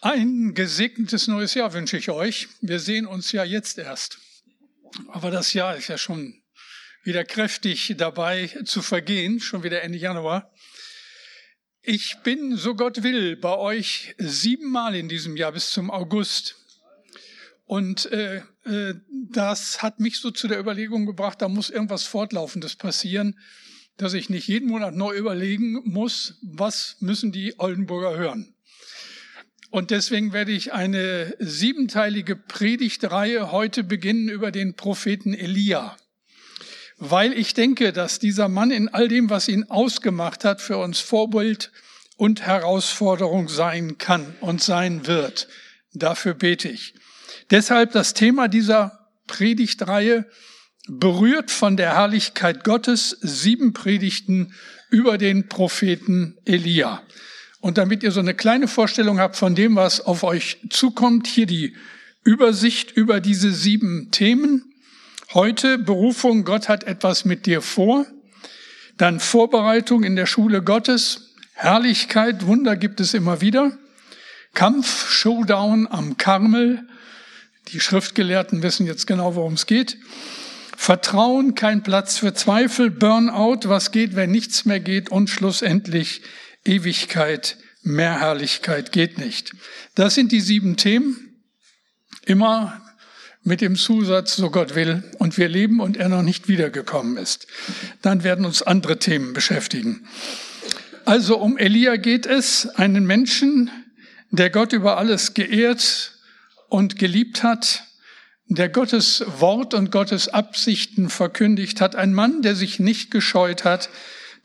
[0.00, 2.48] Ein gesegnetes neues Jahr wünsche ich euch.
[2.60, 4.18] Wir sehen uns ja jetzt erst.
[5.08, 6.42] Aber das Jahr ist ja schon
[7.04, 10.52] wieder kräftig dabei zu vergehen, schon wieder Ende Januar.
[11.80, 16.56] Ich bin, so Gott will, bei euch siebenmal in diesem Jahr bis zum August.
[17.66, 18.94] Und äh, äh,
[19.30, 23.38] das hat mich so zu der Überlegung gebracht, da muss irgendwas Fortlaufendes passieren,
[23.96, 28.54] dass ich nicht jeden Monat neu überlegen muss, was müssen die Oldenburger hören.
[29.70, 35.96] Und deswegen werde ich eine siebenteilige Predigtreihe heute beginnen über den Propheten Elia.
[36.98, 41.00] Weil ich denke, dass dieser Mann in all dem, was ihn ausgemacht hat, für uns
[41.00, 41.72] Vorbild
[42.16, 45.48] und Herausforderung sein kann und sein wird.
[45.92, 46.94] Dafür bete ich.
[47.50, 50.26] Deshalb das Thema dieser Predigtreihe
[50.88, 54.52] berührt von der Herrlichkeit Gottes sieben Predigten
[54.90, 57.02] über den Propheten Elia.
[57.60, 61.46] Und damit ihr so eine kleine Vorstellung habt von dem, was auf euch zukommt, hier
[61.46, 61.74] die
[62.22, 64.74] Übersicht über diese sieben Themen.
[65.32, 68.06] Heute Berufung, Gott hat etwas mit dir vor.
[68.98, 71.34] Dann Vorbereitung in der Schule Gottes.
[71.54, 73.76] Herrlichkeit, Wunder gibt es immer wieder.
[74.52, 76.86] Kampf, Showdown am Karmel.
[77.68, 79.96] Die Schriftgelehrten wissen jetzt genau, worum es geht.
[80.76, 86.22] Vertrauen, kein Platz für Zweifel, Burnout, was geht, wenn nichts mehr geht und schlussendlich
[86.64, 89.52] Ewigkeit, mehr Herrlichkeit geht nicht.
[89.94, 91.34] Das sind die sieben Themen,
[92.24, 92.80] immer
[93.42, 97.46] mit dem Zusatz, so Gott will, und wir leben und er noch nicht wiedergekommen ist.
[98.00, 100.08] Dann werden uns andere Themen beschäftigen.
[101.04, 103.70] Also um Elia geht es, einen Menschen,
[104.30, 106.12] der Gott über alles geehrt
[106.68, 107.84] und geliebt hat,
[108.46, 113.88] der Gottes Wort und Gottes Absichten verkündigt hat, ein Mann, der sich nicht gescheut hat,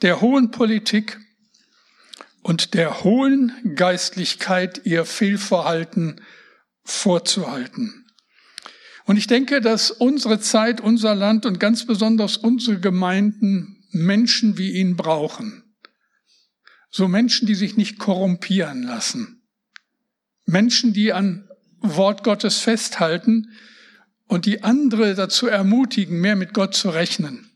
[0.02, 1.20] der hohen Politik
[2.42, 6.22] und der hohen Geistlichkeit ihr Fehlverhalten
[6.84, 8.06] vorzuhalten.
[9.06, 14.74] Und ich denke, dass unsere Zeit, unser Land und ganz besonders unsere Gemeinden Menschen wie
[14.74, 15.64] ihn brauchen.
[16.92, 19.42] So Menschen, die sich nicht korrumpieren lassen.
[20.46, 21.50] Menschen, die an
[21.82, 23.50] Wort Gottes festhalten
[24.30, 27.50] und die andere dazu ermutigen, mehr mit Gott zu rechnen.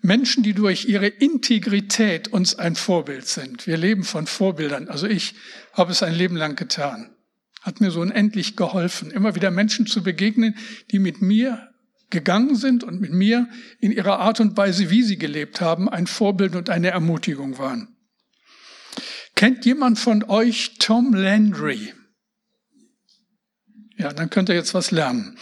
[0.00, 3.66] Menschen, die durch ihre Integrität uns ein Vorbild sind.
[3.66, 4.88] Wir leben von Vorbildern.
[4.88, 5.34] Also ich
[5.72, 7.10] habe es ein Leben lang getan.
[7.60, 10.56] Hat mir so unendlich geholfen, immer wieder Menschen zu begegnen,
[10.90, 11.70] die mit mir
[12.10, 13.48] gegangen sind und mit mir
[13.80, 17.96] in ihrer Art und Weise, wie sie gelebt haben, ein Vorbild und eine Ermutigung waren.
[19.34, 21.92] Kennt jemand von euch Tom Landry?
[23.96, 25.38] Ja, dann könnt ihr jetzt was lernen.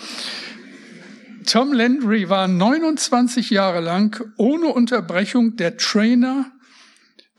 [1.47, 6.53] Tom Landry war 29 Jahre lang ohne Unterbrechung der Trainer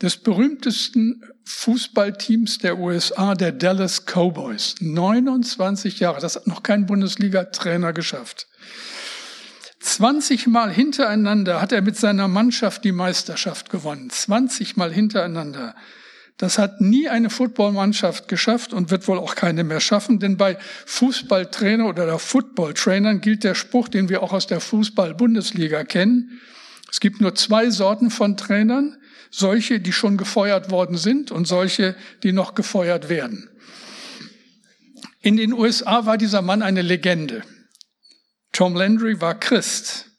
[0.02, 4.74] des berühmtesten Fußballteams der USA, der Dallas Cowboys.
[4.80, 8.46] 29 Jahre, das hat noch kein Bundesliga-Trainer geschafft.
[9.80, 14.10] 20 Mal hintereinander hat er mit seiner Mannschaft die Meisterschaft gewonnen.
[14.10, 15.74] 20 Mal hintereinander.
[16.36, 20.58] Das hat nie eine Footballmannschaft geschafft und wird wohl auch keine mehr schaffen, denn bei
[20.86, 26.40] Fußballtrainer oder Footballtrainern gilt der Spruch, den wir auch aus der Fußball-Bundesliga kennen.
[26.90, 28.96] Es gibt nur zwei Sorten von Trainern,
[29.30, 33.48] solche, die schon gefeuert worden sind und solche, die noch gefeuert werden.
[35.20, 37.42] In den USA war dieser Mann eine Legende.
[38.52, 40.10] Tom Landry war Christ,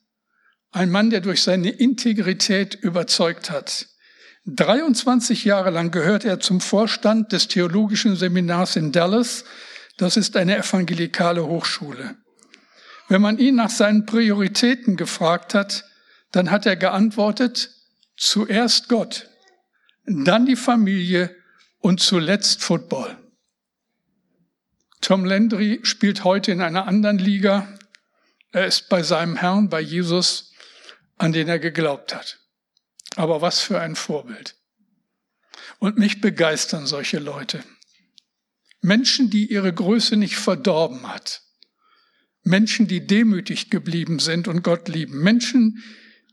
[0.72, 3.88] ein Mann, der durch seine Integrität überzeugt hat.
[4.48, 9.44] 23 Jahre lang gehört er zum Vorstand des Theologischen Seminars in Dallas.
[9.98, 12.16] Das ist eine evangelikale Hochschule.
[13.08, 15.86] Wenn man ihn nach seinen Prioritäten gefragt hat,
[16.32, 17.72] dann hat er geantwortet,
[18.18, 19.30] zuerst Gott,
[20.06, 21.36] dann die Familie
[21.80, 23.18] und zuletzt Football.
[25.02, 27.68] Tom Landry spielt heute in einer anderen Liga.
[28.52, 30.52] Er ist bei seinem Herrn, bei Jesus,
[31.18, 32.45] an den er geglaubt hat.
[33.16, 34.56] Aber was für ein Vorbild.
[35.80, 37.64] Und mich begeistern solche Leute.
[38.82, 41.42] Menschen, die ihre Größe nicht verdorben hat.
[42.44, 45.22] Menschen, die demütig geblieben sind und Gott lieben.
[45.22, 45.84] Menschen,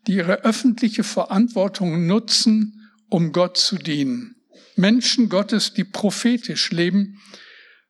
[0.06, 4.36] die ihre öffentliche Verantwortung nutzen, um Gott zu dienen.
[4.76, 7.20] Menschen Gottes, die prophetisch leben,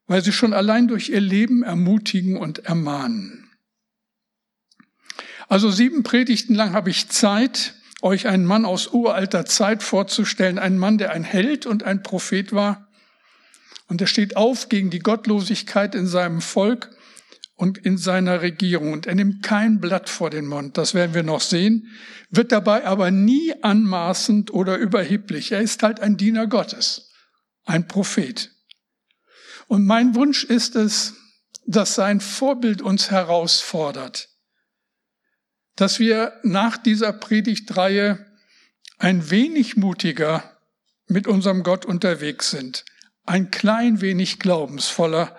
[0.06, 3.50] weil sie schon allein durch ihr Leben ermutigen und ermahnen.
[5.48, 10.78] Also sieben Predigten lang habe ich Zeit, euch einen Mann aus uralter Zeit vorzustellen, einen
[10.78, 12.88] Mann, der ein Held und ein Prophet war.
[13.86, 16.90] Und er steht auf gegen die Gottlosigkeit in seinem Volk
[17.54, 18.92] und in seiner Regierung.
[18.92, 21.88] Und er nimmt kein Blatt vor den Mund, das werden wir noch sehen,
[22.30, 25.52] wird dabei aber nie anmaßend oder überheblich.
[25.52, 27.08] Er ist halt ein Diener Gottes.
[27.64, 28.50] ein Prophet.
[29.68, 31.14] Und mein Wunsch ist es,
[31.64, 34.28] dass sein Vorbild uns herausfordert,
[35.76, 38.26] dass wir nach dieser Predigtreihe
[38.98, 40.58] ein wenig mutiger
[41.08, 42.84] mit unserem Gott unterwegs sind,
[43.24, 45.36] ein klein wenig glaubensvoller,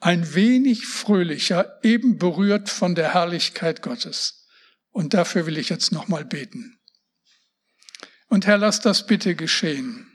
[0.00, 4.46] ein wenig fröhlicher, eben berührt von der Herrlichkeit Gottes.
[4.90, 6.78] Und dafür will ich jetzt nochmal beten.
[8.28, 10.06] Und Herr, lass das bitte geschehen,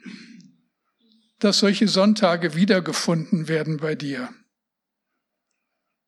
[1.39, 4.33] dass solche Sonntage wiedergefunden werden bei dir,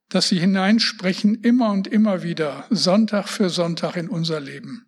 [0.09, 4.85] dass sie hineinsprechen immer und immer wieder, Sonntag für Sonntag in unser Leben.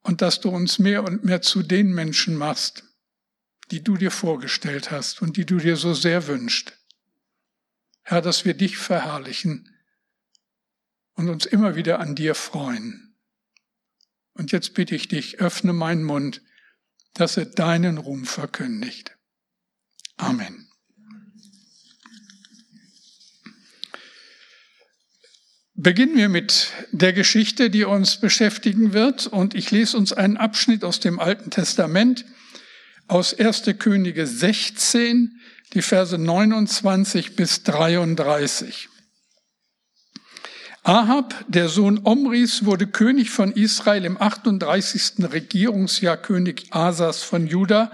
[0.00, 2.84] Und dass du uns mehr und mehr zu den Menschen machst,
[3.70, 6.72] die du dir vorgestellt hast und die du dir so sehr wünscht.
[8.02, 9.74] Herr, dass wir dich verherrlichen
[11.14, 13.14] und uns immer wieder an dir freuen.
[14.32, 16.40] Und jetzt bitte ich dich, öffne meinen Mund,
[17.12, 19.18] dass er deinen Ruhm verkündigt.
[20.16, 20.67] Amen.
[25.80, 29.28] Beginnen wir mit der Geschichte, die uns beschäftigen wird.
[29.28, 32.24] Und ich lese uns einen Abschnitt aus dem Alten Testament,
[33.06, 33.62] aus 1.
[33.78, 35.40] Könige 16,
[35.74, 38.88] die Verse 29 bis 33.
[40.82, 45.30] Ahab, der Sohn Omris, wurde König von Israel im 38.
[45.32, 47.92] Regierungsjahr König Asas von Juda.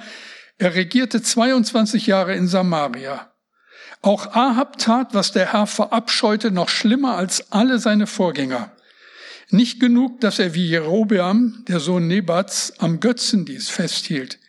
[0.56, 3.33] Er regierte 22 Jahre in Samaria.
[4.05, 8.71] Auch Ahab tat, was der Herr verabscheute, noch schlimmer als alle seine Vorgänger.
[9.49, 14.41] Nicht genug, dass er wie Jerobeam, der Sohn Nebats, am Götzendienst festhielt.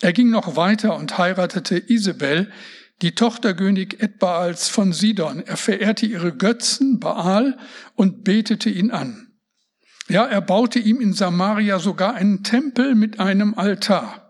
[0.00, 2.52] Er ging noch weiter und heiratete Isabel,
[3.02, 5.42] die Tochter König Edbaals von Sidon.
[5.44, 7.58] Er verehrte ihre Götzen Baal
[7.96, 9.32] und betete ihn an.
[10.08, 14.21] Ja, er baute ihm in Samaria sogar einen Tempel mit einem Altar.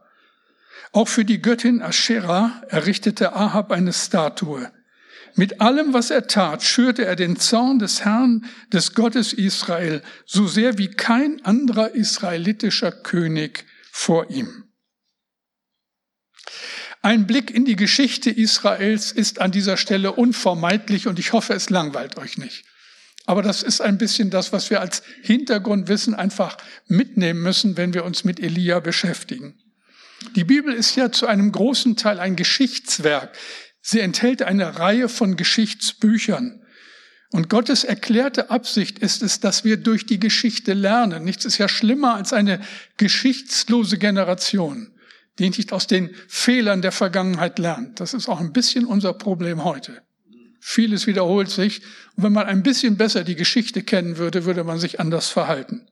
[0.92, 4.70] Auch für die Göttin Aschera errichtete Ahab eine Statue.
[5.34, 10.46] Mit allem, was er tat, schürte er den Zorn des Herrn, des Gottes Israel, so
[10.46, 14.64] sehr wie kein anderer israelitischer König vor ihm.
[17.00, 21.70] Ein Blick in die Geschichte Israels ist an dieser Stelle unvermeidlich und ich hoffe, es
[21.70, 22.64] langweilt euch nicht.
[23.24, 28.04] Aber das ist ein bisschen das, was wir als Hintergrundwissen einfach mitnehmen müssen, wenn wir
[28.04, 29.61] uns mit Elia beschäftigen.
[30.36, 33.36] Die Bibel ist ja zu einem großen Teil ein Geschichtswerk.
[33.80, 36.64] Sie enthält eine Reihe von Geschichtsbüchern.
[37.30, 41.24] Und Gottes erklärte Absicht ist es, dass wir durch die Geschichte lernen.
[41.24, 42.60] Nichts ist ja schlimmer als eine
[42.96, 44.92] geschichtslose Generation
[45.38, 48.00] die nicht aus den Fehlern der Vergangenheit lernt.
[48.00, 50.02] Das ist auch ein bisschen unser Problem heute.
[50.60, 51.82] Vieles wiederholt sich.
[52.16, 55.88] Und wenn man ein bisschen besser die Geschichte kennen würde, würde man sich anders verhalten.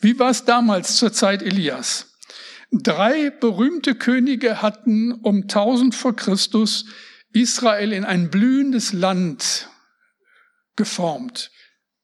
[0.00, 2.15] Wie war es damals zur Zeit Elias?
[2.72, 6.86] Drei berühmte Könige hatten um 1000 vor Christus
[7.32, 9.68] Israel in ein blühendes Land
[10.74, 11.50] geformt.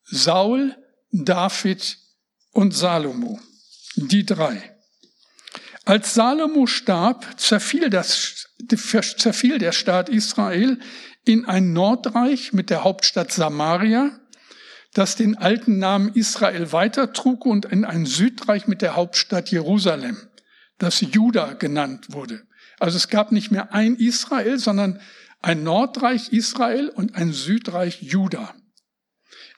[0.04, 0.76] Saul,
[1.10, 1.98] David
[2.52, 3.40] und Salomo.
[3.96, 4.72] Die drei.
[5.84, 8.48] Als Salomo starb, zerfiel, das,
[9.16, 10.78] zerfiel der Staat Israel
[11.24, 14.19] in ein Nordreich mit der Hauptstadt Samaria,
[14.94, 20.19] das den alten Namen Israel weitertrug und in ein Südreich mit der Hauptstadt Jerusalem,
[20.82, 22.43] das Juda genannt wurde.
[22.79, 25.01] Also es gab nicht mehr ein Israel, sondern
[25.41, 28.55] ein Nordreich Israel und ein Südreich Juda.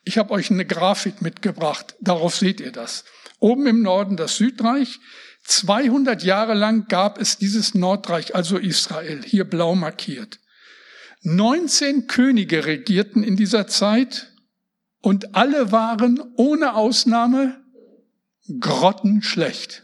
[0.05, 3.05] Ich habe euch eine Grafik mitgebracht, darauf seht ihr das.
[3.39, 5.01] Oben im Norden das Südreich,
[5.45, 10.41] 200 Jahre lang gab es dieses Nordreich, also Israel, hier blau markiert.
[11.23, 14.33] 19 Könige regierten in dieser Zeit
[15.01, 17.63] und alle waren ohne Ausnahme
[18.61, 19.84] grottenschlecht.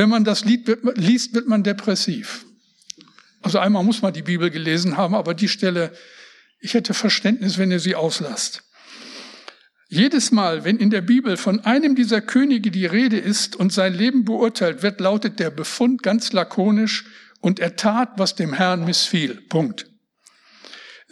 [0.00, 2.46] Wenn man das Lied liest, wird man depressiv.
[3.42, 5.92] Also einmal muss man die Bibel gelesen haben, aber die Stelle,
[6.58, 8.62] ich hätte Verständnis, wenn ihr sie auslasst.
[9.90, 13.92] Jedes Mal, wenn in der Bibel von einem dieser Könige die Rede ist und sein
[13.92, 17.04] Leben beurteilt wird, lautet der Befund ganz lakonisch,
[17.42, 19.42] und er tat, was dem Herrn missfiel.
[19.50, 19.84] Punkt.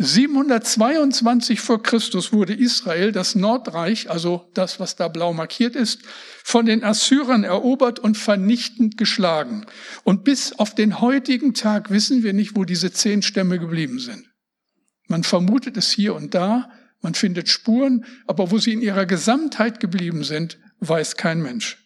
[0.00, 6.02] 722 vor Christus wurde Israel, das Nordreich, also das, was da blau markiert ist,
[6.44, 9.66] von den Assyrern erobert und vernichtend geschlagen.
[10.04, 14.24] Und bis auf den heutigen Tag wissen wir nicht, wo diese zehn Stämme geblieben sind.
[15.08, 19.80] Man vermutet es hier und da, man findet Spuren, aber wo sie in ihrer Gesamtheit
[19.80, 21.78] geblieben sind, weiß kein Mensch.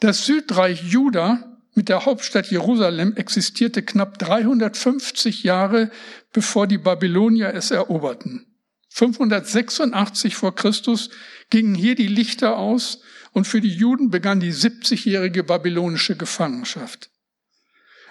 [0.00, 5.90] Das Südreich Juda mit der Hauptstadt Jerusalem existierte knapp 350 Jahre,
[6.34, 8.44] bevor die Babylonier es eroberten.
[8.90, 11.08] 586 vor Christus
[11.48, 13.00] gingen hier die Lichter aus
[13.32, 17.10] und für die Juden begann die 70-jährige babylonische Gefangenschaft.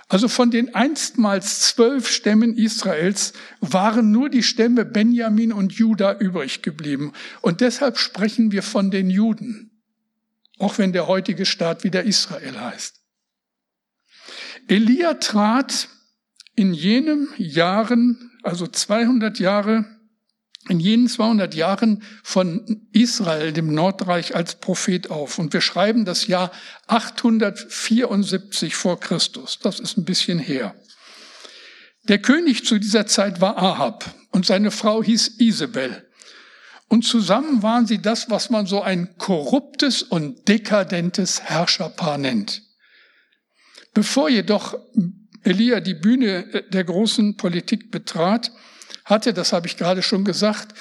[0.09, 6.61] Also von den einstmals zwölf Stämmen Israels waren nur die Stämme Benjamin und Juda übrig
[6.61, 7.13] geblieben.
[7.41, 9.81] Und deshalb sprechen wir von den Juden,
[10.59, 13.01] auch wenn der heutige Staat wieder Israel heißt.
[14.67, 15.89] Elia trat
[16.55, 19.85] in jenen Jahren, also 200 Jahre
[20.69, 25.37] in jenen 200 Jahren von Israel, dem Nordreich, als Prophet auf.
[25.37, 26.51] Und wir schreiben das Jahr
[26.87, 29.59] 874 vor Christus.
[29.61, 30.73] Das ist ein bisschen her.
[32.03, 36.09] Der König zu dieser Zeit war Ahab und seine Frau hieß Isabel.
[36.87, 42.61] Und zusammen waren sie das, was man so ein korruptes und dekadentes Herrscherpaar nennt.
[43.93, 44.75] Bevor jedoch
[45.43, 48.51] Elia die Bühne der großen Politik betrat,
[49.05, 50.73] hatte, das habe ich gerade schon gesagt,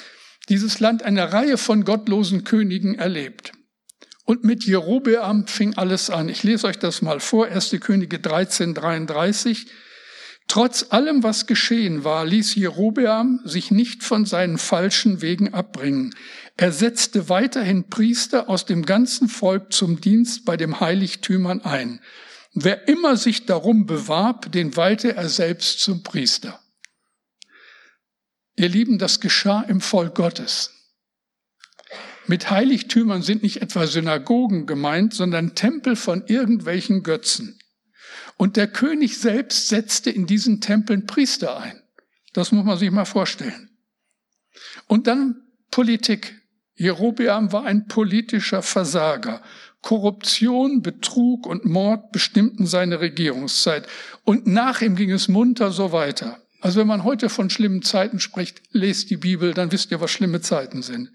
[0.49, 3.51] dieses Land eine Reihe von gottlosen Königen erlebt.
[4.25, 6.29] Und mit Jerobeam fing alles an.
[6.29, 7.75] Ich lese euch das mal vor, 1.
[7.81, 9.67] Könige 13, 33.
[10.47, 16.15] Trotz allem, was geschehen war, ließ Jerobeam sich nicht von seinen falschen Wegen abbringen.
[16.55, 21.99] Er setzte weiterhin Priester aus dem ganzen Volk zum Dienst bei dem Heiligtümern ein.
[22.53, 26.59] Wer immer sich darum bewarb, den weihte er selbst zum Priester.
[28.55, 30.71] Ihr Lieben, das geschah im Volk Gottes.
[32.27, 37.59] Mit Heiligtümern sind nicht etwa Synagogen gemeint, sondern Tempel von irgendwelchen Götzen.
[38.37, 41.81] Und der König selbst setzte in diesen Tempeln Priester ein.
[42.33, 43.69] Das muss man sich mal vorstellen.
[44.87, 45.41] Und dann
[45.71, 46.39] Politik.
[46.75, 49.43] Jerobeam war ein politischer Versager.
[49.83, 53.85] Korruption, Betrug und Mord bestimmten seine Regierungszeit.
[54.23, 56.39] Und nach ihm ging es munter so weiter.
[56.61, 60.09] Also wenn man heute von schlimmen Zeiten spricht, lest die Bibel, dann wisst ihr, was
[60.09, 61.11] schlimme Zeiten sind.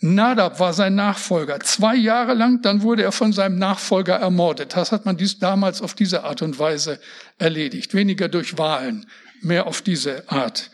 [0.00, 1.60] Nadab war sein Nachfolger.
[1.60, 4.76] Zwei Jahre lang, dann wurde er von seinem Nachfolger ermordet.
[4.76, 6.98] Das hat man dies damals auf diese Art und Weise
[7.38, 7.94] erledigt.
[7.94, 9.06] Weniger durch Wahlen,
[9.40, 10.70] mehr auf diese Art.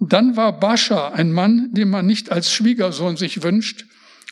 [0.00, 3.86] Dann war Bascha ein Mann, den man nicht als Schwiegersohn sich wünscht,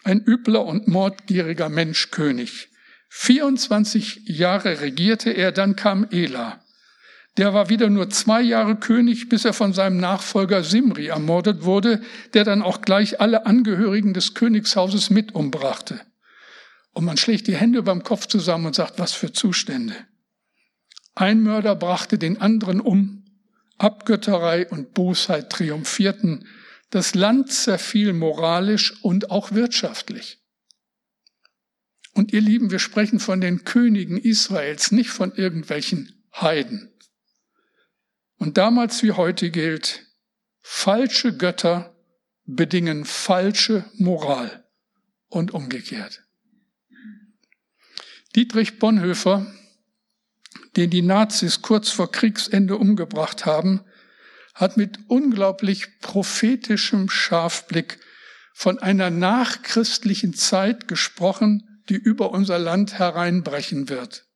[0.05, 2.69] ein übler und mordgieriger Mensch König.
[3.11, 6.63] 24 Jahre regierte er, dann kam Ela.
[7.37, 12.03] Der war wieder nur zwei Jahre König, bis er von seinem Nachfolger Simri ermordet wurde,
[12.35, 16.01] der dann auch gleich alle Angehörigen des Königshauses mit umbrachte.
[16.93, 19.95] Und man schlägt die Hände beim Kopf zusammen und sagt, was für Zustände.
[21.15, 23.25] Ein Mörder brachte den anderen um,
[23.79, 26.47] Abgötterei und Bosheit triumphierten,
[26.93, 30.43] das Land zerfiel moralisch und auch wirtschaftlich.
[32.13, 36.93] Und ihr Lieben, wir sprechen von den Königen Israels, nicht von irgendwelchen Heiden.
[38.37, 40.05] Und damals wie heute gilt,
[40.61, 41.97] falsche Götter
[42.45, 44.69] bedingen falsche Moral
[45.29, 46.23] und umgekehrt.
[48.37, 49.51] Dietrich Bonhoeffer,
[50.77, 53.83] den die Nazis kurz vor Kriegsende umgebracht haben,
[54.55, 57.99] hat mit unglaublich prophetischem Scharfblick
[58.55, 64.27] von einer nachchristlichen Zeit gesprochen, die über unser Land hereinbrechen wird.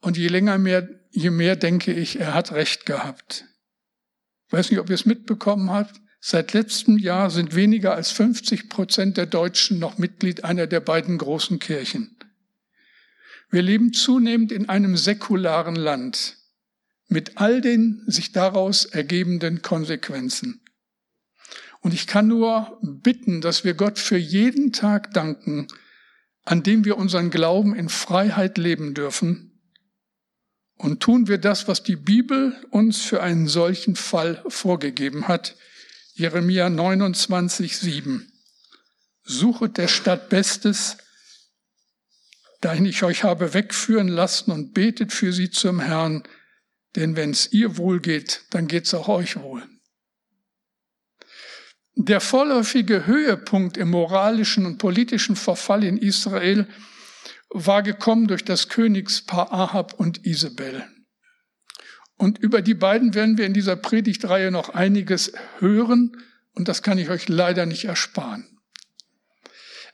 [0.00, 3.44] Und je länger mehr, je mehr denke ich, er hat recht gehabt.
[4.46, 6.00] Ich weiß nicht, ob ihr es mitbekommen habt.
[6.20, 11.18] Seit letztem Jahr sind weniger als 50 Prozent der Deutschen noch Mitglied einer der beiden
[11.18, 12.16] großen Kirchen.
[13.50, 16.41] Wir leben zunehmend in einem säkularen Land
[17.12, 20.60] mit all den sich daraus ergebenden Konsequenzen.
[21.80, 25.66] Und ich kann nur bitten, dass wir Gott für jeden Tag danken,
[26.44, 29.52] an dem wir unseren Glauben in Freiheit leben dürfen
[30.82, 35.56] und tun wir das, was die Bibel uns für einen solchen Fall vorgegeben hat.
[36.14, 38.32] Jeremia 29, 7.
[39.22, 40.96] Suchet der Stadt Bestes,
[42.60, 46.24] dahin ich euch habe wegführen lassen und betet für sie zum Herrn,
[46.96, 49.62] denn wenn es ihr wohl geht, dann geht es auch euch wohl.
[51.94, 56.66] Der vorläufige Höhepunkt im moralischen und politischen Verfall in Israel
[57.50, 60.86] war gekommen durch das Königspaar Ahab und Isabel.
[62.16, 66.16] Und über die beiden werden wir in dieser Predigtreihe noch einiges hören
[66.54, 68.46] und das kann ich euch leider nicht ersparen.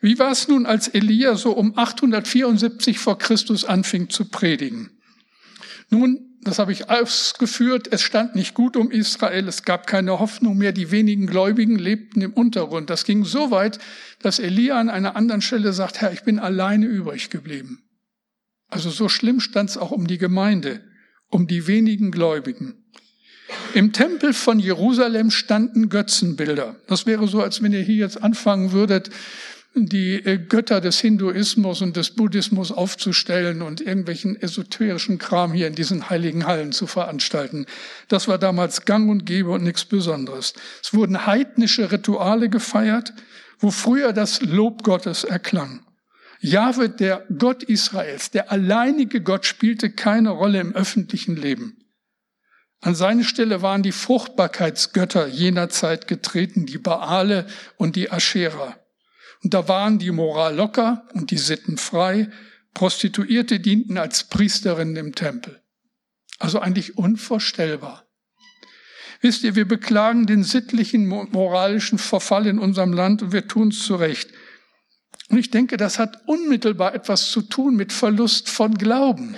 [0.01, 5.01] Wie war es nun, als Elia so um 874 vor Christus anfing zu predigen?
[5.91, 10.57] Nun, das habe ich ausgeführt, es stand nicht gut um Israel, es gab keine Hoffnung
[10.57, 12.91] mehr, die wenigen Gläubigen lebten im Untergrund.
[12.91, 13.79] Das ging so weit,
[14.21, 17.83] dass Elia an einer anderen Stelle sagt, Herr, ich bin alleine übrig geblieben.
[18.69, 20.83] Also so schlimm stand es auch um die Gemeinde,
[21.29, 22.85] um die wenigen Gläubigen.
[23.75, 26.77] Im Tempel von Jerusalem standen Götzenbilder.
[26.87, 29.11] Das wäre so, als wenn ihr hier jetzt anfangen würdet,
[29.87, 35.75] die äh, Götter des Hinduismus und des Buddhismus aufzustellen und irgendwelchen esoterischen Kram hier in
[35.75, 37.67] diesen heiligen Hallen zu veranstalten.
[38.09, 40.55] Das war damals gang und gäbe und nichts Besonderes.
[40.83, 43.13] Es wurden heidnische Rituale gefeiert,
[43.59, 45.85] wo früher das Lob Gottes erklang.
[46.41, 51.79] Jahwe, der Gott Israels, der alleinige Gott, spielte keine Rolle im öffentlichen Leben.
[52.81, 58.78] An seine Stelle waren die Fruchtbarkeitsgötter jener Zeit getreten, die Baale und die Aschera.
[59.43, 62.31] Und da waren die Moral locker und die Sitten frei.
[62.75, 65.63] Prostituierte dienten als Priesterinnen im Tempel.
[66.39, 68.05] Also eigentlich unvorstellbar.
[69.21, 73.85] Wisst ihr, wir beklagen den sittlichen, moralischen Verfall in unserem Land und wir tun es
[73.85, 74.31] zu Recht.
[75.29, 79.35] Und ich denke, das hat unmittelbar etwas zu tun mit Verlust von Glauben.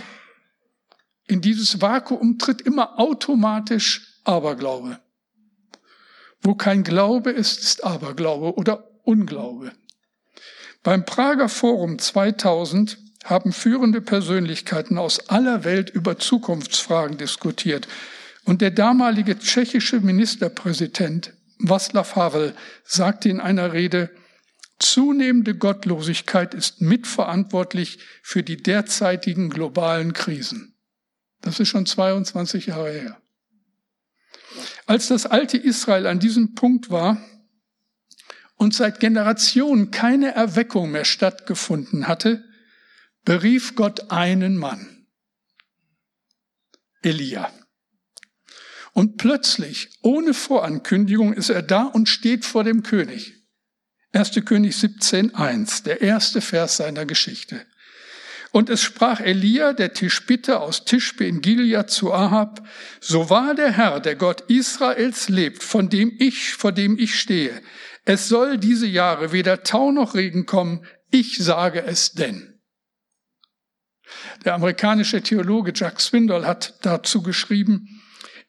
[1.26, 5.00] In dieses Vakuum tritt immer automatisch Aberglaube.
[6.42, 9.72] Wo kein Glaube ist, ist Aberglaube oder Unglaube.
[10.82, 17.86] Beim Prager Forum 2000 haben führende Persönlichkeiten aus aller Welt über Zukunftsfragen diskutiert.
[18.44, 24.10] Und der damalige tschechische Ministerpräsident Václav Havel sagte in einer Rede,
[24.78, 30.74] zunehmende Gottlosigkeit ist mitverantwortlich für die derzeitigen globalen Krisen.
[31.42, 33.20] Das ist schon 22 Jahre her.
[34.86, 37.22] Als das alte Israel an diesem Punkt war,
[38.60, 42.44] und seit Generationen keine Erweckung mehr stattgefunden hatte,
[43.24, 45.06] berief Gott einen Mann,
[47.00, 47.50] Elia.
[48.92, 53.32] Und plötzlich, ohne Vorankündigung, ist er da und steht vor dem König.
[54.12, 54.32] 1.
[54.44, 57.64] König 17.1, der erste Vers seiner Geschichte.
[58.52, 62.68] Und es sprach Elia, der Tischbitte aus Tischbe in Gilead zu Ahab,
[63.00, 67.62] so wahr der Herr, der Gott Israels lebt, von dem ich, vor dem ich stehe,
[68.04, 72.60] es soll diese Jahre weder Tau noch Regen kommen, ich sage es denn.
[74.44, 78.00] Der amerikanische Theologe Jack Swindoll hat dazu geschrieben,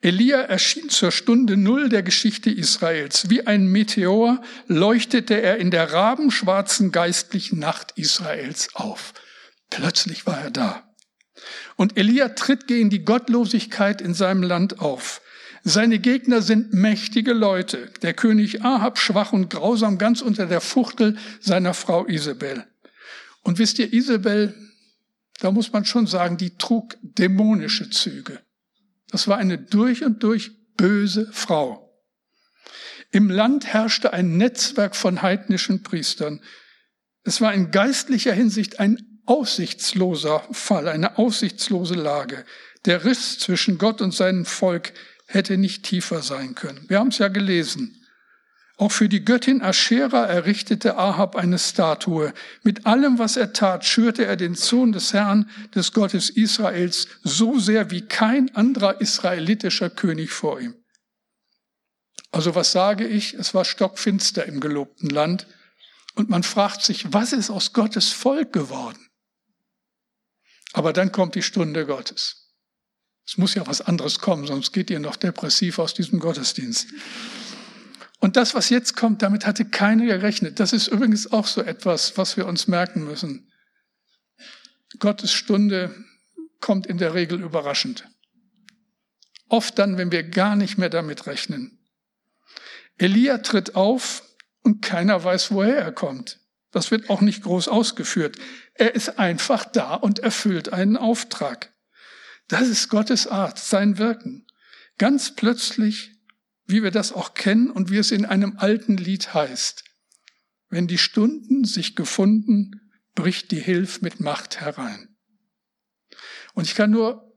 [0.03, 3.29] Elia erschien zur Stunde Null der Geschichte Israels.
[3.29, 9.13] Wie ein Meteor leuchtete er in der rabenschwarzen geistlichen Nacht Israels auf.
[9.69, 10.91] Plötzlich war er da.
[11.75, 15.21] Und Elia tritt gegen die Gottlosigkeit in seinem Land auf.
[15.63, 17.91] Seine Gegner sind mächtige Leute.
[18.01, 22.65] Der König Ahab schwach und grausam, ganz unter der Fuchtel seiner Frau Isabel.
[23.43, 24.55] Und wisst ihr, Isabel,
[25.39, 28.39] da muss man schon sagen, die trug dämonische Züge.
[29.09, 31.91] Das war eine durch und durch böse Frau.
[33.11, 36.41] Im Land herrschte ein Netzwerk von heidnischen Priestern.
[37.23, 42.45] Es war in geistlicher Hinsicht ein aussichtsloser Fall, eine aussichtslose Lage.
[42.85, 44.93] Der Riss zwischen Gott und seinem Volk
[45.33, 46.85] hätte nicht tiefer sein können.
[46.87, 47.97] Wir haben es ja gelesen.
[48.77, 52.33] Auch für die Göttin Aschera errichtete Ahab eine Statue.
[52.63, 57.59] Mit allem, was er tat, schürte er den Sohn des Herrn, des Gottes Israels, so
[57.59, 60.73] sehr wie kein anderer israelitischer König vor ihm.
[62.31, 63.35] Also was sage ich?
[63.35, 65.45] Es war stockfinster im gelobten Land.
[66.15, 69.07] Und man fragt sich, was ist aus Gottes Volk geworden?
[70.73, 72.40] Aber dann kommt die Stunde Gottes.
[73.25, 76.87] Es muss ja was anderes kommen, sonst geht ihr noch depressiv aus diesem Gottesdienst.
[78.19, 80.59] Und das, was jetzt kommt, damit hatte keiner gerechnet.
[80.59, 83.51] Das ist übrigens auch so etwas, was wir uns merken müssen.
[84.99, 85.95] Gottes Stunde
[86.59, 88.07] kommt in der Regel überraschend.
[89.49, 91.79] Oft dann, wenn wir gar nicht mehr damit rechnen.
[92.97, 94.23] Elia tritt auf
[94.61, 96.39] und keiner weiß, woher er kommt.
[96.71, 98.37] Das wird auch nicht groß ausgeführt.
[98.75, 101.70] Er ist einfach da und erfüllt einen Auftrag.
[102.51, 104.45] Das ist Gottes Art, sein Wirken.
[104.97, 106.11] Ganz plötzlich,
[106.65, 109.85] wie wir das auch kennen und wie es in einem alten Lied heißt.
[110.67, 115.15] Wenn die Stunden sich gefunden, bricht die Hilf mit Macht herein.
[116.53, 117.33] Und ich kann nur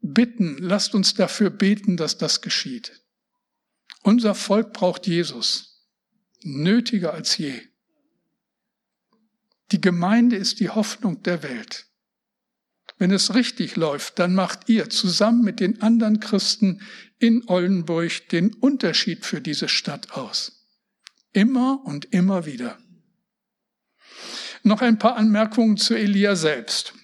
[0.00, 3.02] bitten, lasst uns dafür beten, dass das geschieht.
[4.04, 5.88] Unser Volk braucht Jesus,
[6.44, 7.60] nötiger als je.
[9.72, 11.88] Die Gemeinde ist die Hoffnung der Welt.
[13.02, 16.82] Wenn es richtig läuft, dann macht ihr zusammen mit den anderen Christen
[17.18, 20.68] in Oldenburg den Unterschied für diese Stadt aus.
[21.32, 22.78] Immer und immer wieder.
[24.62, 26.94] Noch ein paar Anmerkungen zu Elia selbst.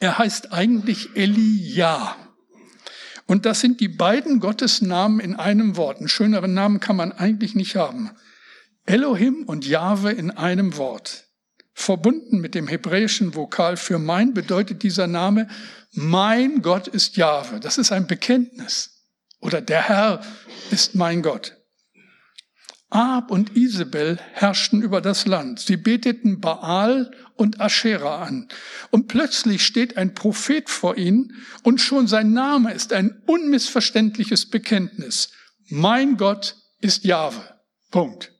[0.00, 2.16] Er heißt eigentlich Elia.
[3.26, 5.98] Und das sind die beiden Gottesnamen in einem Wort.
[5.98, 8.10] Einen schöneren Namen kann man eigentlich nicht haben.
[8.86, 11.25] Elohim und Jahwe in einem Wort.
[11.78, 15.46] Verbunden mit dem hebräischen Vokal für mein bedeutet dieser Name,
[15.92, 17.60] mein Gott ist Jahwe.
[17.60, 19.04] Das ist ein Bekenntnis
[19.40, 20.22] oder der Herr
[20.70, 21.54] ist mein Gott.
[22.88, 25.60] Ab und Isabel herrschten über das Land.
[25.60, 28.48] Sie beteten Baal und Aschera an.
[28.90, 35.28] Und plötzlich steht ein Prophet vor ihnen und schon sein Name ist ein unmissverständliches Bekenntnis.
[35.68, 37.42] Mein Gott ist Jahwe.
[37.90, 38.32] Punkt.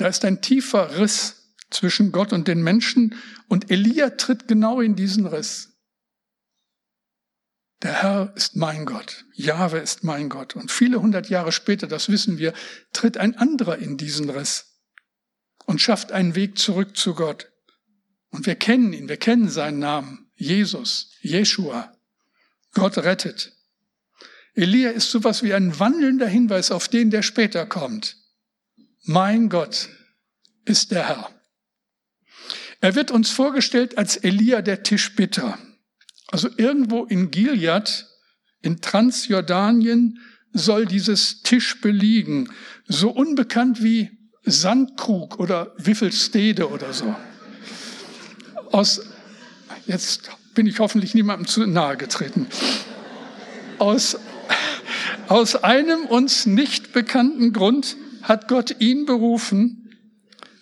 [0.00, 3.16] Da ist ein tiefer Riss zwischen Gott und den Menschen
[3.48, 5.76] und Elia tritt genau in diesen Riss.
[7.82, 10.56] Der Herr ist mein Gott, Jahwe ist mein Gott.
[10.56, 12.54] Und viele hundert Jahre später, das wissen wir,
[12.94, 14.80] tritt ein anderer in diesen Riss
[15.66, 17.52] und schafft einen Weg zurück zu Gott.
[18.30, 21.94] Und wir kennen ihn, wir kennen seinen Namen, Jesus, Jeshua.
[22.72, 23.52] Gott rettet.
[24.54, 28.16] Elia ist sowas wie ein wandelnder Hinweis auf den, der später kommt.
[29.04, 29.88] Mein Gott
[30.64, 31.30] ist der Herr.
[32.80, 35.58] Er wird uns vorgestellt als Elia der Tischbitter.
[36.28, 38.06] Also irgendwo in Gilead,
[38.62, 40.18] in Transjordanien,
[40.52, 42.50] soll dieses Tisch beliegen.
[42.86, 44.10] So unbekannt wie
[44.44, 47.14] Sandkrug oder Wiffelstede oder so.
[48.72, 49.02] Aus,
[49.86, 52.46] jetzt bin ich hoffentlich niemandem zu nahe getreten.
[53.78, 54.18] Aus,
[55.28, 59.90] aus einem uns nicht bekannten Grund hat Gott ihn berufen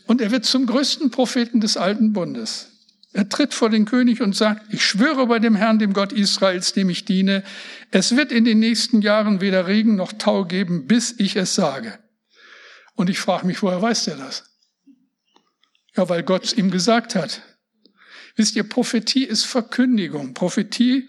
[0.07, 2.69] und er wird zum größten Propheten des alten Bundes.
[3.13, 6.73] Er tritt vor den König und sagt, ich schwöre bei dem Herrn, dem Gott Israels,
[6.73, 7.43] dem ich diene,
[7.91, 11.99] es wird in den nächsten Jahren weder Regen noch Tau geben, bis ich es sage.
[12.95, 14.45] Und ich frage mich, woher weiß der das?
[15.97, 17.43] Ja, weil Gott es ihm gesagt hat.
[18.37, 20.35] Wisst ihr, Prophetie ist Verkündigung.
[20.35, 21.09] Prophetie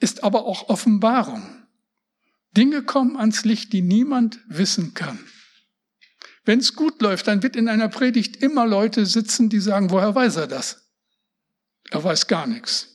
[0.00, 1.59] ist aber auch Offenbarung.
[2.56, 5.18] Dinge kommen ans Licht, die niemand wissen kann.
[6.44, 10.14] Wenn es gut läuft, dann wird in einer Predigt immer Leute sitzen, die sagen, woher
[10.14, 10.88] weiß er das?
[11.90, 12.88] Er weiß gar nichts.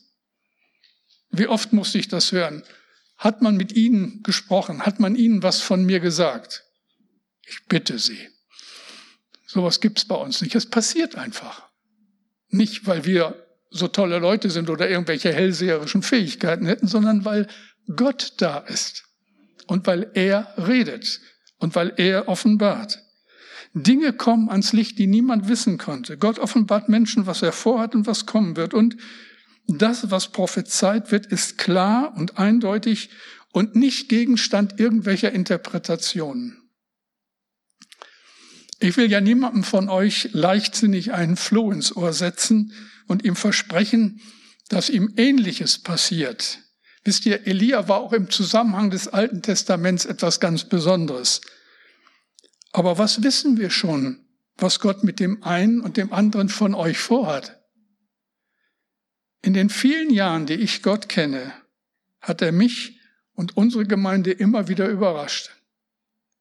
[1.30, 2.64] Wie oft musste ich das hören?
[3.16, 4.82] Hat man mit Ihnen gesprochen?
[4.84, 6.64] Hat man Ihnen was von mir gesagt?
[7.46, 8.28] Ich bitte Sie.
[9.46, 10.54] Sowas gibt's bei uns nicht.
[10.54, 11.68] Es passiert einfach.
[12.48, 17.46] Nicht, weil wir so tolle Leute sind oder irgendwelche hellseherischen Fähigkeiten hätten, sondern weil
[17.94, 19.05] Gott da ist
[19.66, 21.20] und weil er redet
[21.58, 23.02] und weil er offenbart.
[23.74, 26.16] Dinge kommen ans Licht, die niemand wissen konnte.
[26.16, 28.72] Gott offenbart Menschen, was er vorhat und was kommen wird.
[28.72, 28.96] Und
[29.66, 33.10] das, was prophezeit wird, ist klar und eindeutig
[33.52, 36.62] und nicht Gegenstand irgendwelcher Interpretationen.
[38.78, 42.72] Ich will ja niemandem von euch leichtsinnig einen Floh ins Ohr setzen
[43.06, 44.20] und ihm versprechen,
[44.68, 46.60] dass ihm Ähnliches passiert.
[47.06, 51.40] Wisst ihr, Elia war auch im Zusammenhang des Alten Testaments etwas ganz Besonderes.
[52.72, 56.98] Aber was wissen wir schon, was Gott mit dem einen und dem anderen von euch
[56.98, 57.62] vorhat?
[59.40, 61.54] In den vielen Jahren, die ich Gott kenne,
[62.20, 62.98] hat er mich
[63.34, 65.50] und unsere Gemeinde immer wieder überrascht.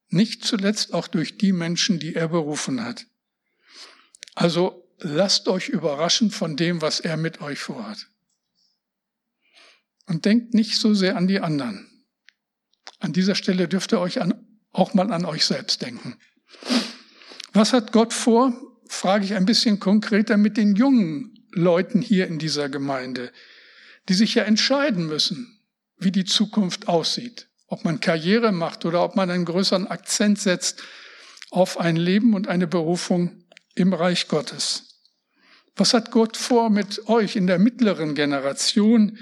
[0.10, 3.06] Nicht zuletzt auch durch die Menschen, die er berufen hat.
[4.34, 8.08] Also lasst euch überraschen von dem, was er mit euch vorhat.
[10.08, 11.88] Und denkt nicht so sehr an die anderen.
[13.00, 16.18] An dieser Stelle dürft ihr euch an auch mal an euch selbst denken.
[17.54, 18.54] Was hat Gott vor?
[18.88, 23.32] Frage ich ein bisschen konkreter mit den jungen Leuten hier in dieser Gemeinde,
[24.10, 25.60] die sich ja entscheiden müssen,
[25.98, 27.48] wie die Zukunft aussieht.
[27.68, 30.84] Ob man Karriere macht oder ob man einen größeren Akzent setzt
[31.50, 35.02] auf ein Leben und eine Berufung im Reich Gottes.
[35.76, 39.18] Was hat Gott vor mit euch in der mittleren Generation,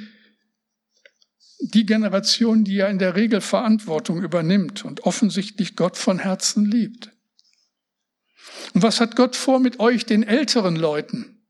[1.59, 7.11] die Generation, die ja in der Regel Verantwortung übernimmt und offensichtlich Gott von Herzen liebt.
[8.73, 11.43] Und was hat Gott vor mit euch, den älteren Leuten,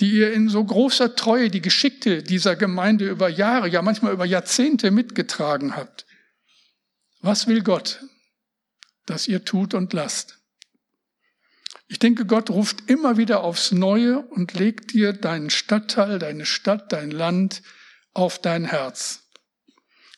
[0.00, 4.24] die ihr in so großer Treue die Geschickte dieser Gemeinde über Jahre, ja manchmal über
[4.24, 6.06] Jahrzehnte mitgetragen habt?
[7.20, 8.02] Was will Gott,
[9.06, 10.38] dass ihr tut und lasst?
[11.88, 16.92] Ich denke, Gott ruft immer wieder aufs Neue und legt dir deinen Stadtteil, deine Stadt,
[16.92, 17.62] dein Land,
[18.12, 19.28] auf dein Herz.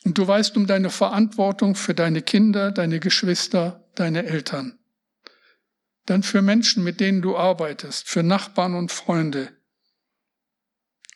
[0.03, 4.79] Und du weißt um deine Verantwortung für deine Kinder, deine Geschwister, deine Eltern.
[6.05, 9.51] Dann für Menschen, mit denen du arbeitest, für Nachbarn und Freunde.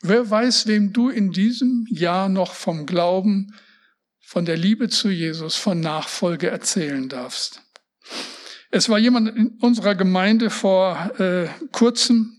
[0.01, 3.53] Wer weiß, wem du in diesem Jahr noch vom Glauben,
[4.21, 7.61] von der Liebe zu Jesus, von Nachfolge erzählen darfst.
[8.69, 12.36] Es war jemand in unserer Gemeinde vor äh, kurzem,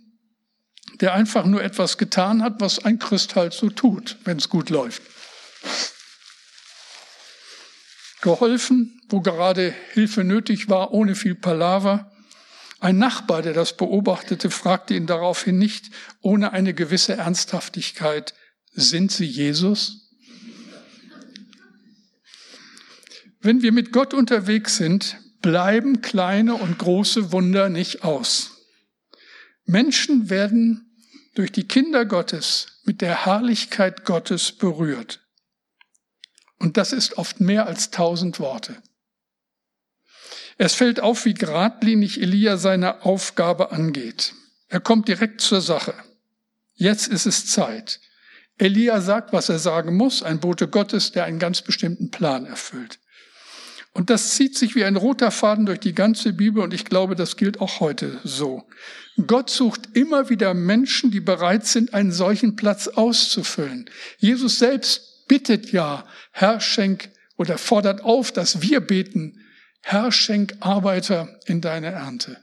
[1.00, 4.70] der einfach nur etwas getan hat, was ein Christ halt so tut, wenn es gut
[4.70, 5.02] läuft.
[8.20, 12.10] Geholfen, wo gerade Hilfe nötig war, ohne viel Palaver.
[12.80, 18.34] Ein Nachbar, der das beobachtete, fragte ihn daraufhin nicht ohne eine gewisse Ernsthaftigkeit,
[18.72, 20.08] sind Sie Jesus?
[23.40, 28.66] wenn wir mit Gott unterwegs sind, bleiben kleine und große Wunder nicht aus.
[29.64, 30.87] Menschen werden
[31.38, 35.20] durch die Kinder Gottes mit der Herrlichkeit Gottes berührt.
[36.58, 38.82] Und das ist oft mehr als tausend Worte.
[40.56, 44.34] Es fällt auf, wie geradlinig Elia seine Aufgabe angeht.
[44.66, 45.94] Er kommt direkt zur Sache.
[46.74, 48.00] Jetzt ist es Zeit.
[48.56, 52.98] Elia sagt, was er sagen muss, ein Bote Gottes, der einen ganz bestimmten Plan erfüllt.
[53.92, 57.14] Und das zieht sich wie ein roter Faden durch die ganze Bibel und ich glaube,
[57.14, 58.68] das gilt auch heute so.
[59.26, 63.90] Gott sucht immer wieder Menschen, die bereit sind, einen solchen Platz auszufüllen.
[64.18, 69.44] Jesus selbst bittet ja, Herr, schenk oder fordert auf, dass wir beten,
[69.82, 72.36] Herr, schenk Arbeiter in deine Ernte.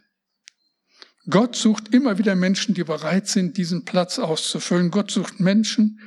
[1.29, 4.91] Gott sucht immer wieder Menschen, die bereit sind, diesen Platz auszufüllen.
[4.91, 5.99] Gott sucht Menschen,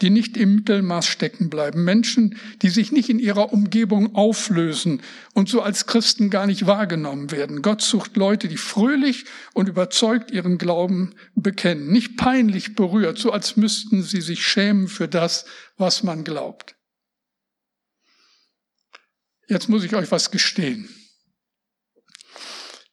[0.00, 5.02] die nicht im Mittelmaß stecken bleiben, Menschen, die sich nicht in ihrer Umgebung auflösen
[5.34, 7.62] und so als Christen gar nicht wahrgenommen werden.
[7.62, 13.56] Gott sucht Leute, die fröhlich und überzeugt ihren Glauben bekennen, nicht peinlich berührt, so als
[13.56, 15.44] müssten sie sich schämen für das,
[15.76, 16.76] was man glaubt.
[19.48, 20.88] Jetzt muss ich euch was gestehen.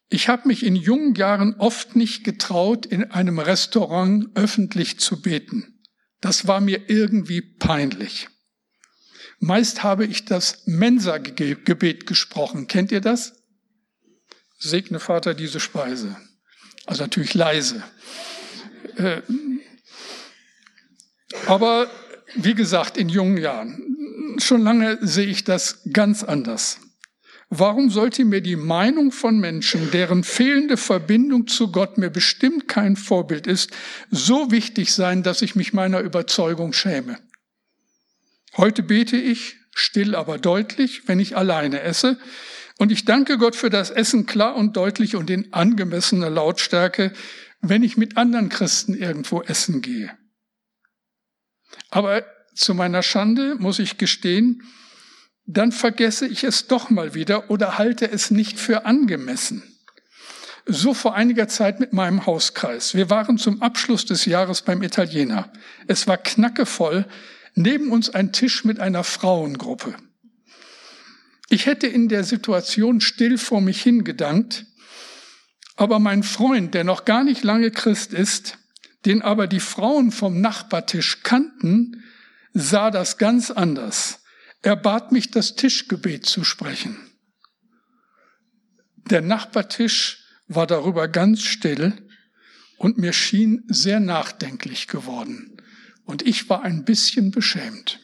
[0.08, 5.75] Ich habe mich in jungen Jahren oft nicht getraut, in einem Restaurant öffentlich zu beten.
[6.26, 8.26] Das war mir irgendwie peinlich.
[9.38, 12.66] Meist habe ich das Mensa-Gebet gesprochen.
[12.66, 13.44] Kennt ihr das?
[14.58, 16.16] Segne Vater diese Speise.
[16.84, 17.84] Also natürlich leise.
[18.96, 19.22] Äh,
[21.46, 21.88] aber
[22.34, 24.36] wie gesagt, in jungen Jahren.
[24.38, 26.80] Schon lange sehe ich das ganz anders.
[27.48, 32.96] Warum sollte mir die Meinung von Menschen, deren fehlende Verbindung zu Gott mir bestimmt kein
[32.96, 33.70] Vorbild ist,
[34.10, 37.18] so wichtig sein, dass ich mich meiner Überzeugung schäme?
[38.56, 42.18] Heute bete ich, still aber deutlich, wenn ich alleine esse,
[42.78, 47.12] und ich danke Gott für das Essen klar und deutlich und in angemessener Lautstärke,
[47.60, 50.10] wenn ich mit anderen Christen irgendwo essen gehe.
[51.90, 54.62] Aber zu meiner Schande muss ich gestehen,
[55.46, 59.62] dann vergesse ich es doch mal wieder oder halte es nicht für angemessen.
[60.66, 62.94] So vor einiger Zeit mit meinem Hauskreis.
[62.94, 65.52] Wir waren zum Abschluss des Jahres beim Italiener.
[65.86, 67.06] Es war knackevoll,
[67.54, 69.94] neben uns ein Tisch mit einer Frauengruppe.
[71.48, 74.66] Ich hätte in der Situation still vor mich hingedankt,
[75.76, 78.58] aber mein Freund, der noch gar nicht lange Christ ist,
[79.04, 82.02] den aber die Frauen vom Nachbartisch kannten,
[82.52, 84.25] sah das ganz anders.
[84.66, 86.96] Er bat mich, das Tischgebet zu sprechen.
[89.08, 91.92] Der Nachbartisch war darüber ganz still
[92.76, 95.56] und mir schien sehr nachdenklich geworden.
[96.04, 98.00] Und ich war ein bisschen beschämt.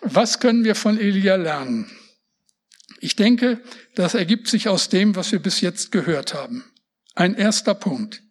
[0.00, 1.90] Was können wir von Elia lernen?
[3.00, 3.62] Ich denke,
[3.94, 6.64] das ergibt sich aus dem, was wir bis jetzt gehört haben.
[7.14, 8.22] Ein erster Punkt.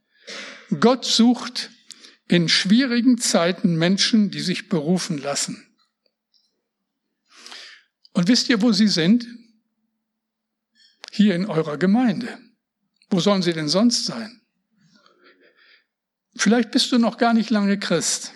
[0.80, 1.70] Gott sucht
[2.28, 5.75] in schwierigen Zeiten Menschen, die sich berufen lassen.
[8.16, 9.28] Und wisst ihr, wo sie sind?
[11.12, 12.38] Hier in eurer Gemeinde.
[13.10, 14.42] Wo sollen sie denn sonst sein?
[16.38, 18.32] Vielleicht bist du noch gar nicht lange Christ,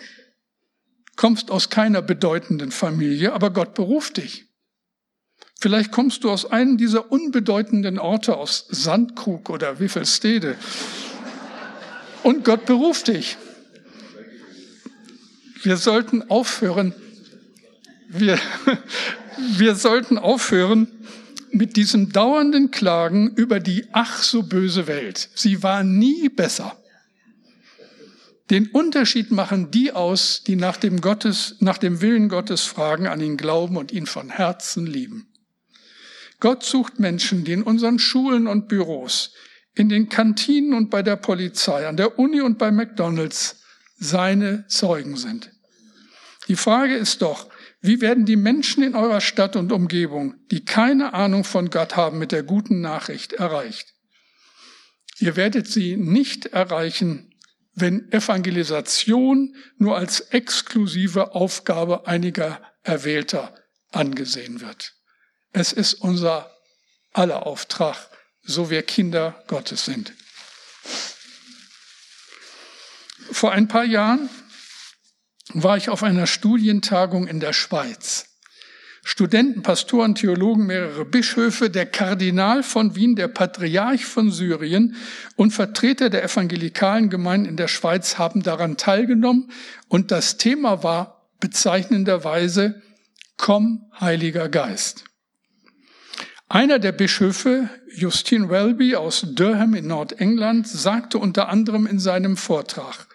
[1.16, 4.46] kommst aus keiner bedeutenden Familie, aber Gott beruft dich.
[5.58, 10.56] Vielleicht kommst du aus einem dieser unbedeutenden Orte, aus Sandkrug oder Wiffelstede,
[12.22, 13.38] und Gott beruft dich.
[15.62, 16.94] Wir sollten aufhören,
[18.08, 18.38] wir,
[19.56, 20.88] wir sollten aufhören
[21.52, 25.30] mit diesem dauernden Klagen über die ach so böse Welt.
[25.34, 26.76] Sie war nie besser.
[28.50, 33.20] Den Unterschied machen die aus, die nach dem, Gottes, nach dem Willen Gottes fragen, an
[33.20, 35.28] ihn glauben und ihn von Herzen lieben.
[36.40, 39.32] Gott sucht Menschen, die in unseren Schulen und Büros,
[39.74, 43.60] in den Kantinen und bei der Polizei, an der Uni und bei McDonald's
[43.98, 45.52] seine Zeugen sind.
[46.48, 47.48] Die Frage ist doch,
[47.80, 52.18] wie werden die Menschen in eurer Stadt und Umgebung, die keine Ahnung von Gott haben,
[52.18, 53.94] mit der guten Nachricht erreicht?
[55.18, 57.34] Ihr werdet sie nicht erreichen,
[57.74, 63.54] wenn Evangelisation nur als exklusive Aufgabe einiger Erwählter
[63.92, 64.94] angesehen wird.
[65.52, 66.50] Es ist unser
[67.12, 67.96] aller Auftrag,
[68.42, 70.12] so wir Kinder Gottes sind.
[73.32, 74.28] Vor ein paar Jahren
[75.54, 78.26] war ich auf einer Studientagung in der Schweiz.
[79.02, 84.94] Studenten, Pastoren, Theologen, mehrere Bischöfe, der Kardinal von Wien, der Patriarch von Syrien
[85.36, 89.50] und Vertreter der evangelikalen Gemeinden in der Schweiz haben daran teilgenommen
[89.88, 92.82] und das Thema war bezeichnenderweise
[93.38, 95.04] Komm, Heiliger Geist.
[96.48, 103.06] Einer der Bischöfe, Justin Welby aus Durham in Nordengland, sagte unter anderem in seinem Vortrag,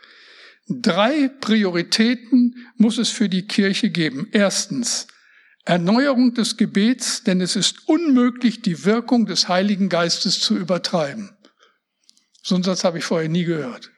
[0.67, 4.28] drei Prioritäten muss es für die Kirche geben.
[4.32, 5.08] Erstens,
[5.65, 11.32] Erneuerung des Gebets, denn es ist unmöglich, die Wirkung des Heiligen Geistes zu übertreiben.
[12.43, 13.91] So einen Satz habe ich vorher nie gehört.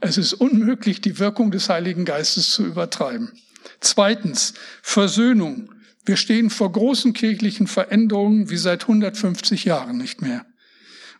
[0.00, 3.32] Es ist unmöglich, die Wirkung des Heiligen Geistes zu übertreiben.
[3.80, 5.70] Zweitens, Versöhnung.
[6.04, 10.44] Wir stehen vor großen kirchlichen Veränderungen wie seit 150 Jahren nicht mehr.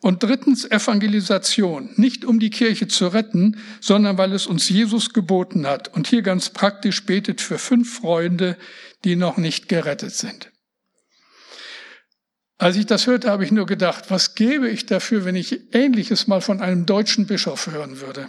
[0.05, 5.67] Und drittens Evangelisation, nicht um die Kirche zu retten, sondern weil es uns Jesus geboten
[5.67, 5.95] hat.
[5.95, 8.59] Und hier ganz praktisch betet für fünf Freunde,
[9.05, 10.53] die noch nicht gerettet sind.
[12.59, 16.27] Als ich das hörte, habe ich nur gedacht, was gäbe ich dafür, wenn ich Ähnliches
[16.27, 18.29] mal von einem deutschen Bischof hören würde.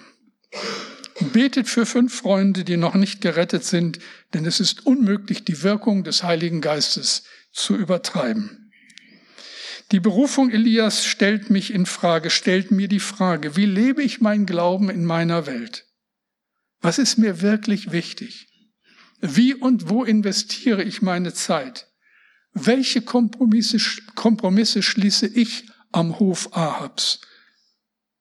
[1.33, 3.99] Betet für fünf Freunde, die noch nicht gerettet sind,
[4.33, 8.64] denn es ist unmöglich, die Wirkung des Heiligen Geistes zu übertreiben.
[9.91, 14.45] Die Berufung Elias stellt mich in Frage, stellt mir die Frage, wie lebe ich mein
[14.45, 15.85] Glauben in meiner Welt?
[16.81, 18.47] Was ist mir wirklich wichtig?
[19.21, 21.87] Wie und wo investiere ich meine Zeit?
[22.53, 23.77] Welche Kompromisse,
[24.15, 27.21] Kompromisse schließe ich am Hof Ahabs?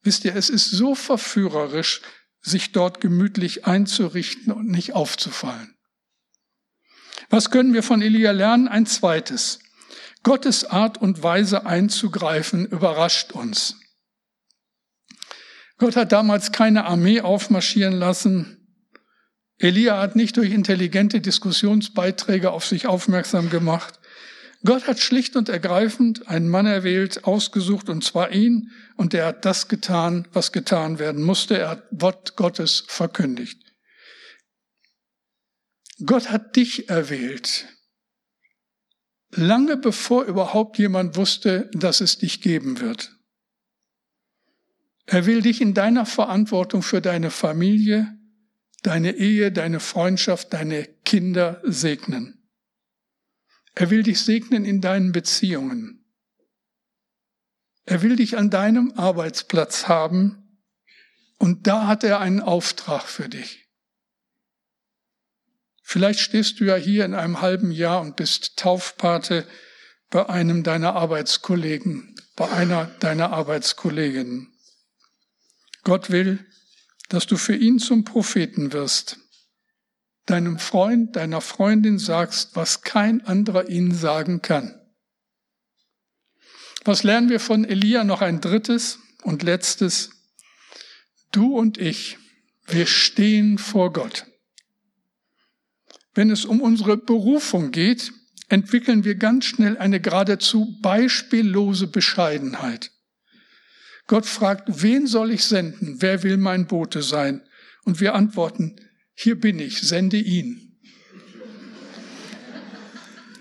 [0.03, 2.03] Wisst ihr, es ist so verführerisch,
[2.42, 5.74] sich dort gemütlich einzurichten und nicht aufzufallen.
[7.31, 8.68] Was können wir von Elia lernen?
[8.68, 9.61] Ein zweites.
[10.24, 13.76] Gottes Art und Weise einzugreifen überrascht uns.
[15.78, 18.58] Gott hat damals keine Armee aufmarschieren lassen.
[19.58, 24.00] Elia hat nicht durch intelligente Diskussionsbeiträge auf sich aufmerksam gemacht.
[24.64, 29.44] Gott hat schlicht und ergreifend einen Mann erwählt, ausgesucht, und zwar ihn, und er hat
[29.44, 31.58] das getan, was getan werden musste.
[31.58, 33.60] Er hat Wort Gottes verkündigt.
[36.06, 37.66] Gott hat dich erwählt,
[39.37, 43.16] lange bevor überhaupt jemand wusste, dass es dich geben wird.
[45.07, 48.18] Er will dich in deiner Verantwortung für deine Familie,
[48.83, 52.49] deine Ehe, deine Freundschaft, deine Kinder segnen.
[53.75, 56.05] Er will dich segnen in deinen Beziehungen.
[57.87, 60.61] Er will dich an deinem Arbeitsplatz haben
[61.38, 63.63] und da hat er einen Auftrag für dich.
[65.85, 69.47] Vielleicht stehst du ja hier in einem halben Jahr und bist Taufpate
[70.11, 74.53] bei einem deiner Arbeitskollegen, bei einer deiner Arbeitskolleginnen.
[75.85, 76.44] Gott will,
[77.11, 79.18] dass du für ihn zum Propheten wirst
[80.27, 84.81] deinem Freund, deiner Freundin sagst, was kein anderer ihnen sagen kann.
[86.85, 88.05] Was lernen wir von Elia?
[88.05, 90.11] Noch ein drittes und letztes.
[91.33, 92.18] Du und ich,
[92.66, 94.27] wir stehen vor Gott.
[96.14, 98.12] Wenn es um unsere Berufung geht,
[98.48, 102.92] entwickeln wir ganz schnell eine geradezu beispiellose Bescheidenheit.
[104.07, 106.00] Gott fragt, wen soll ich senden?
[106.00, 107.42] Wer will mein Bote sein?
[107.85, 108.77] Und wir antworten,
[109.14, 110.79] hier bin ich, sende ihn.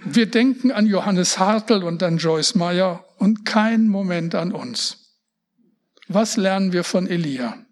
[0.06, 5.18] Wir denken an Johannes Hartl und an Joyce Meyer und keinen Moment an uns.
[6.08, 7.66] Was lernen wir von Elia?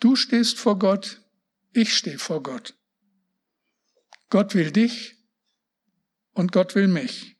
[0.00, 1.20] Du stehst vor Gott,
[1.72, 2.74] ich stehe vor Gott.
[4.32, 5.18] Gott will dich
[6.32, 7.36] und Gott will mich.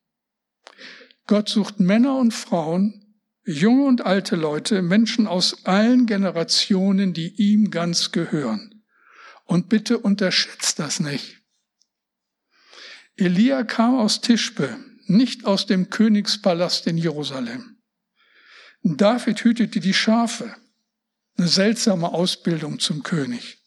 [1.26, 7.70] Gott sucht Männer und Frauen, junge und alte Leute, Menschen aus allen Generationen, die ihm
[7.70, 8.84] ganz gehören.
[9.46, 11.40] Und bitte unterschätzt das nicht.
[13.16, 14.76] Elia kam aus Tischbe,
[15.06, 17.78] nicht aus dem Königspalast in Jerusalem.
[18.82, 20.54] David hütete die Schafe,
[21.38, 23.61] eine seltsame Ausbildung zum König.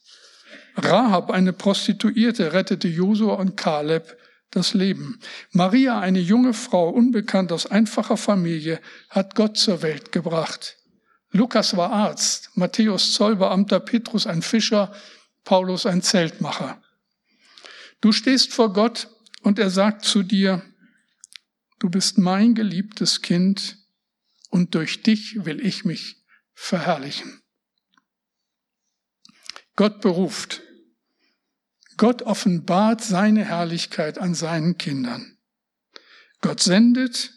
[0.76, 4.18] Rahab, eine Prostituierte, rettete Josua und Kaleb
[4.52, 5.20] das Leben.
[5.52, 10.78] Maria, eine junge Frau, unbekannt aus einfacher Familie, hat Gott zur Welt gebracht.
[11.32, 14.94] Lukas war Arzt, Matthäus Zollbeamter, Petrus ein Fischer,
[15.44, 16.82] Paulus ein Zeltmacher.
[18.02, 19.10] Du stehst vor Gott
[19.42, 20.62] und er sagt zu dir,
[21.80, 23.78] du bist mein geliebtes Kind
[24.50, 26.24] und durch dich will ich mich
[26.54, 27.42] verherrlichen.
[29.76, 30.62] Gott beruft.
[31.98, 35.38] Gott offenbart seine Herrlichkeit an seinen Kindern.
[36.42, 37.32] Gott sendet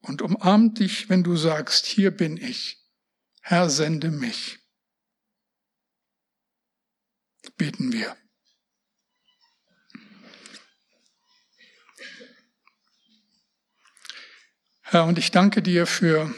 [0.00, 2.78] und umarmt dich, wenn du sagst, hier bin ich.
[3.40, 4.58] Herr, sende mich
[7.56, 8.16] beten wir.
[14.82, 16.32] Herr, und ich danke dir für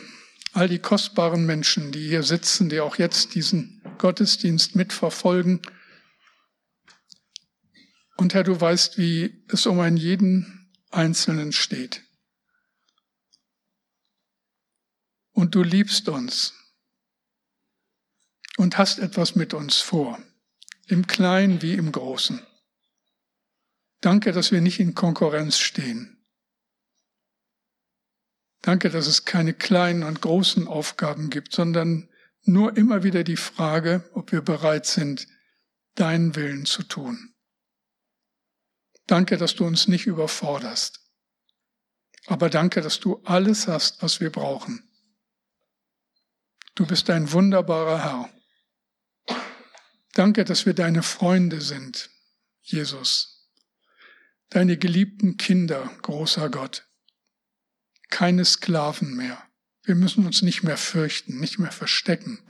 [0.52, 5.61] all die kostbaren Menschen, die hier sitzen, die auch jetzt diesen Gottesdienst mitverfolgen.
[8.19, 12.03] Und Herr, du weißt, wie es um einen jeden Einzelnen steht.
[15.31, 16.53] Und du liebst uns
[18.57, 20.21] und hast etwas mit uns vor,
[20.89, 22.45] im Kleinen wie im Großen.
[24.01, 26.27] Danke, dass wir nicht in Konkurrenz stehen.
[28.62, 32.09] Danke, dass es keine kleinen und großen Aufgaben gibt, sondern
[32.43, 35.29] nur immer wieder die Frage, ob wir bereit sind,
[35.95, 37.37] deinen Willen zu tun.
[39.09, 41.00] Danke, dass du uns nicht überforderst.
[42.26, 44.86] Aber danke, dass du alles hast, was wir brauchen.
[46.74, 48.30] Du bist ein wunderbarer Herr.
[50.12, 52.11] Danke, dass wir deine Freunde sind,
[52.61, 53.50] Jesus.
[54.50, 56.86] Deine geliebten Kinder, großer Gott.
[58.11, 59.42] Keine Sklaven mehr.
[59.84, 62.42] Wir müssen uns nicht mehr fürchten, nicht mehr verstecken.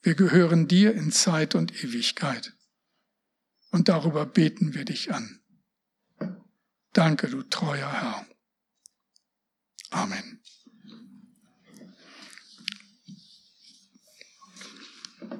[0.00, 2.52] Wir gehören dir in Zeit und Ewigkeit.
[3.70, 5.41] Und darüber beten wir dich an.
[6.92, 8.26] Danke, du treuer Herr.
[9.90, 10.41] Amen.